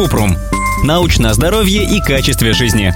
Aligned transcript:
Купрум. 0.00 0.34
Научное 0.82 1.34
здоровье 1.34 1.84
и 1.84 2.00
качестве 2.00 2.54
жизни. 2.54 2.94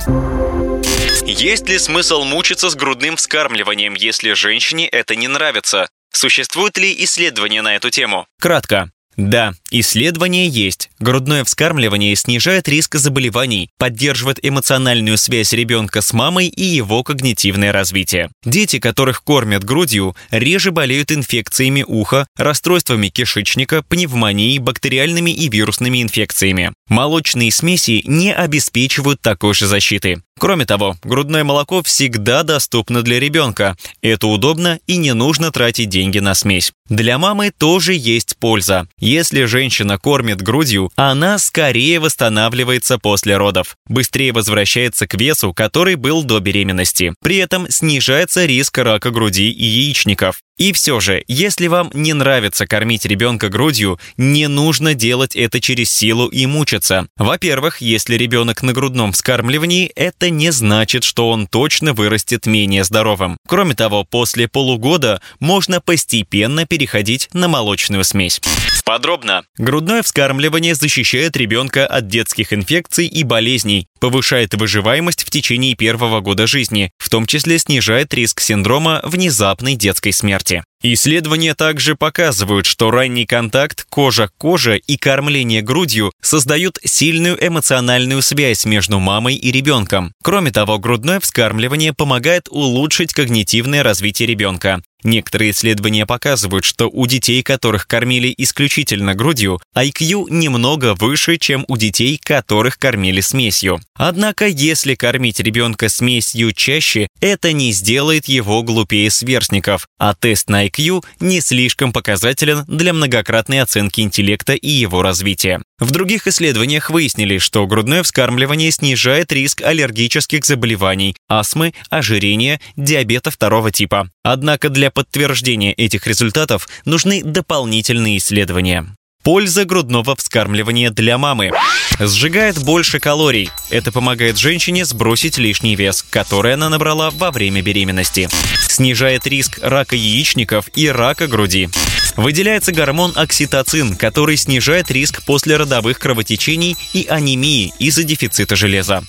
Есть 1.26 1.68
ли 1.68 1.78
смысл 1.78 2.24
мучиться 2.24 2.70
с 2.70 2.74
грудным 2.74 3.16
вскармливанием, 3.16 3.92
если 3.92 4.32
женщине 4.32 4.88
это 4.88 5.14
не 5.14 5.28
нравится? 5.28 5.90
Существуют 6.14 6.78
ли 6.78 6.94
исследования 7.04 7.60
на 7.60 7.76
эту 7.76 7.90
тему? 7.90 8.26
Кратко. 8.40 8.90
Да, 9.16 9.54
исследования 9.70 10.48
есть. 10.48 10.90
Грудное 10.98 11.44
вскармливание 11.44 12.16
снижает 12.16 12.68
риск 12.68 12.96
заболеваний, 12.96 13.70
поддерживает 13.78 14.38
эмоциональную 14.42 15.18
связь 15.18 15.52
ребенка 15.52 16.00
с 16.00 16.12
мамой 16.12 16.48
и 16.48 16.64
его 16.64 17.02
когнитивное 17.02 17.72
развитие. 17.72 18.30
Дети, 18.44 18.78
которых 18.78 19.22
кормят 19.22 19.64
грудью, 19.64 20.16
реже 20.30 20.72
болеют 20.72 21.12
инфекциями 21.12 21.84
уха, 21.86 22.26
расстройствами 22.36 23.08
кишечника, 23.08 23.82
пневмонией, 23.82 24.58
бактериальными 24.58 25.30
и 25.30 25.48
вирусными 25.48 26.02
инфекциями. 26.02 26.72
Молочные 26.88 27.52
смеси 27.52 28.02
не 28.06 28.34
обеспечивают 28.34 29.20
такой 29.20 29.54
же 29.54 29.66
защиты. 29.66 30.22
Кроме 30.38 30.66
того, 30.66 30.96
грудное 31.04 31.44
молоко 31.44 31.82
всегда 31.82 32.42
доступно 32.42 33.02
для 33.02 33.20
ребенка. 33.20 33.76
Это 34.02 34.26
удобно 34.26 34.80
и 34.86 34.96
не 34.96 35.14
нужно 35.14 35.52
тратить 35.52 35.88
деньги 35.88 36.18
на 36.18 36.34
смесь. 36.34 36.72
Для 36.90 37.16
мамы 37.16 37.50
тоже 37.50 37.94
есть 37.94 38.36
польза. 38.38 38.86
Если 38.98 39.44
женщина 39.44 39.96
кормит 39.96 40.42
грудью, 40.42 40.90
она 40.96 41.38
скорее 41.38 41.98
восстанавливается 41.98 42.98
после 42.98 43.38
родов, 43.38 43.78
быстрее 43.86 44.32
возвращается 44.32 45.06
к 45.06 45.14
весу, 45.14 45.54
который 45.54 45.94
был 45.94 46.24
до 46.24 46.40
беременности. 46.40 47.14
При 47.22 47.38
этом 47.38 47.70
снижается 47.70 48.44
риск 48.44 48.76
рака 48.76 49.10
груди 49.10 49.50
и 49.50 49.64
яичников. 49.64 50.40
И 50.56 50.72
все 50.72 51.00
же, 51.00 51.24
если 51.26 51.66
вам 51.66 51.90
не 51.94 52.12
нравится 52.12 52.64
кормить 52.64 53.04
ребенка 53.04 53.48
грудью, 53.48 53.98
не 54.16 54.46
нужно 54.46 54.94
делать 54.94 55.34
это 55.34 55.60
через 55.60 55.90
силу 55.90 56.28
и 56.28 56.46
мучиться. 56.46 57.08
Во-первых, 57.16 57.80
если 57.80 58.14
ребенок 58.14 58.62
на 58.62 58.72
грудном 58.72 59.10
вскармливании, 59.10 59.90
это 59.96 60.30
не 60.30 60.52
значит, 60.52 61.02
что 61.02 61.28
он 61.28 61.48
точно 61.48 61.92
вырастет 61.92 62.46
менее 62.46 62.84
здоровым. 62.84 63.36
Кроме 63.48 63.74
того, 63.74 64.04
после 64.04 64.46
полугода 64.46 65.20
можно 65.40 65.80
постепенно 65.80 66.66
переходить 66.66 67.28
на 67.32 67.48
молочную 67.48 68.04
смесь. 68.04 68.40
Подробно. 68.84 69.44
Грудное 69.56 70.02
вскармливание 70.02 70.74
защищает 70.74 71.36
ребенка 71.36 71.86
от 71.86 72.06
детских 72.06 72.52
инфекций 72.52 73.06
и 73.06 73.24
болезней, 73.24 73.88
повышает 73.98 74.54
выживаемость 74.54 75.24
в 75.24 75.30
течение 75.30 75.74
первого 75.74 76.20
года 76.20 76.46
жизни, 76.46 76.92
в 76.98 77.08
том 77.08 77.26
числе 77.26 77.58
снижает 77.58 78.12
риск 78.12 78.40
синдрома 78.40 79.00
внезапной 79.02 79.74
детской 79.74 80.12
смерти. 80.12 80.43
Исследования 80.82 81.54
также 81.54 81.96
показывают, 81.96 82.66
что 82.66 82.90
ранний 82.90 83.24
контакт 83.24 83.86
кожа 83.88 84.28
к 84.28 84.32
коже 84.36 84.78
и 84.78 84.98
кормление 84.98 85.62
грудью 85.62 86.12
создают 86.20 86.78
сильную 86.84 87.38
эмоциональную 87.40 88.20
связь 88.20 88.66
между 88.66 89.00
мамой 89.00 89.34
и 89.34 89.50
ребенком. 89.50 90.12
Кроме 90.22 90.50
того, 90.50 90.78
грудное 90.78 91.20
вскармливание 91.20 91.94
помогает 91.94 92.48
улучшить 92.50 93.14
когнитивное 93.14 93.82
развитие 93.82 94.28
ребенка. 94.28 94.82
Некоторые 95.04 95.50
исследования 95.50 96.06
показывают, 96.06 96.64
что 96.64 96.88
у 96.88 97.06
детей, 97.06 97.42
которых 97.42 97.86
кормили 97.86 98.34
исключительно 98.38 99.14
грудью, 99.14 99.60
IQ 99.76 100.26
немного 100.30 100.94
выше, 100.94 101.36
чем 101.36 101.66
у 101.68 101.76
детей, 101.76 102.18
которых 102.22 102.78
кормили 102.78 103.20
смесью. 103.20 103.80
Однако, 103.94 104.46
если 104.46 104.94
кормить 104.94 105.40
ребенка 105.40 105.90
смесью 105.90 106.52
чаще, 106.52 107.08
это 107.20 107.52
не 107.52 107.72
сделает 107.72 108.26
его 108.26 108.62
глупее 108.62 109.10
сверстников, 109.10 109.86
а 109.98 110.14
тест 110.14 110.48
на 110.48 110.66
IQ 110.66 111.04
не 111.20 111.42
слишком 111.42 111.92
показателен 111.92 112.64
для 112.66 112.94
многократной 112.94 113.60
оценки 113.60 114.00
интеллекта 114.00 114.54
и 114.54 114.70
его 114.70 115.02
развития. 115.02 115.60
В 115.80 115.90
других 115.90 116.28
исследованиях 116.28 116.88
выяснили, 116.90 117.38
что 117.38 117.66
грудное 117.66 118.04
вскармливание 118.04 118.70
снижает 118.70 119.32
риск 119.32 119.60
аллергических 119.60 120.44
заболеваний, 120.44 121.16
астмы, 121.28 121.74
ожирения, 121.90 122.60
диабета 122.76 123.32
второго 123.32 123.72
типа. 123.72 124.08
Однако 124.22 124.68
для 124.68 124.92
подтверждения 124.92 125.72
этих 125.72 126.06
результатов 126.06 126.68
нужны 126.84 127.24
дополнительные 127.24 128.18
исследования. 128.18 128.86
Польза 129.24 129.64
грудного 129.64 130.14
вскармливания 130.14 130.90
для 130.90 131.18
мамы. 131.18 131.50
Сжигает 131.98 132.62
больше 132.62 133.00
калорий. 133.00 133.50
Это 133.70 133.90
помогает 133.90 134.36
женщине 134.36 134.84
сбросить 134.84 135.38
лишний 135.38 135.74
вес, 135.74 136.04
который 136.08 136.54
она 136.54 136.68
набрала 136.68 137.10
во 137.10 137.30
время 137.30 137.62
беременности. 137.62 138.28
Снижает 138.68 139.26
риск 139.26 139.58
рака 139.62 139.96
яичников 139.96 140.68
и 140.74 140.88
рака 140.88 141.26
груди. 141.26 141.70
Выделяется 142.16 142.72
гормон 142.72 143.12
окситоцин, 143.16 143.96
который 143.96 144.36
снижает 144.36 144.90
риск 144.90 145.24
послеродовых 145.24 145.98
кровотечений 145.98 146.76
и 146.92 147.06
анемии 147.08 147.72
из-за 147.78 148.04
дефицита 148.04 148.56
железа. 148.56 149.02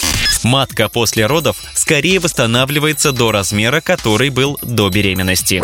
Матка 0.43 0.89
после 0.89 1.25
родов 1.25 1.57
скорее 1.73 2.19
восстанавливается 2.19 3.11
до 3.11 3.31
размера, 3.31 3.81
который 3.81 4.29
был 4.29 4.59
до 4.61 4.89
беременности. 4.89 5.63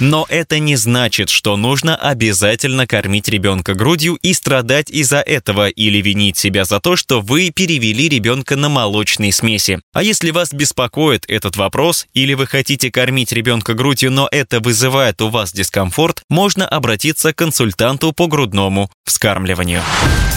Но 0.00 0.26
это 0.28 0.58
не 0.60 0.76
значит, 0.76 1.28
что 1.28 1.56
нужно 1.56 1.96
обязательно 1.96 2.86
кормить 2.86 3.28
ребенка 3.28 3.74
грудью 3.74 4.14
и 4.22 4.32
страдать 4.32 4.90
из-за 4.90 5.18
этого 5.18 5.68
или 5.68 6.00
винить 6.00 6.36
себя 6.36 6.64
за 6.64 6.80
то, 6.80 6.94
что 6.94 7.20
вы 7.20 7.50
перевели 7.50 8.08
ребенка 8.08 8.54
на 8.56 8.68
молочные 8.68 9.32
смеси. 9.32 9.80
А 9.92 10.02
если 10.02 10.30
вас 10.30 10.52
беспокоит 10.52 11.24
этот 11.28 11.56
вопрос 11.56 12.06
или 12.14 12.34
вы 12.34 12.46
хотите 12.46 12.90
кормить 12.90 13.32
ребенка 13.32 13.74
грудью, 13.74 14.12
но 14.12 14.28
это 14.30 14.60
вызывает 14.60 15.20
у 15.20 15.28
вас 15.28 15.52
дискомфорт, 15.52 16.22
можно 16.28 16.66
обратиться 16.66 17.32
к 17.32 17.36
консультанту 17.36 18.12
по 18.12 18.28
грудному 18.28 18.90
вскармливанию. 19.04 19.82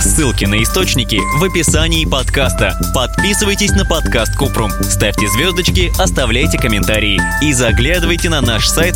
Ссылки 0.02 0.46
на 0.46 0.64
источники 0.64 1.20
в 1.38 1.44
описании 1.44 2.06
подкаста. 2.06 2.76
Подписывайтесь 2.96 3.72
на 3.72 3.86
подкаст 3.86 4.36
Купрум, 4.36 4.72
ставьте 4.82 5.28
звездочки, 5.28 5.92
оставляйте 6.02 6.58
комментарии 6.58 7.22
и 7.44 7.54
заглядывайте 7.54 8.30
на 8.30 8.42
наш 8.42 8.68
сайт 8.68 8.96